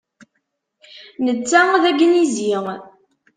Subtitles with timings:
[1.25, 2.53] Netta d agnizi.